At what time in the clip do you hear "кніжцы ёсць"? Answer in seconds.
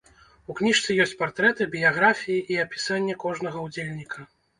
0.59-1.11